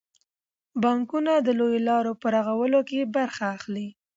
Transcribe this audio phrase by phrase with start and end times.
[0.81, 3.87] بانکونه د لویو لارو په رغولو کې برخه اخلي.